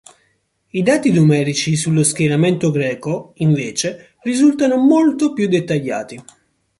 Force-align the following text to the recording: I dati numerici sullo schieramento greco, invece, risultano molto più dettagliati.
I 0.71 0.81
dati 0.81 1.11
numerici 1.11 1.75
sullo 1.75 2.01
schieramento 2.01 2.71
greco, 2.71 3.33
invece, 3.35 4.07
risultano 4.23 4.77
molto 4.77 5.31
più 5.31 5.47
dettagliati. 5.47 6.19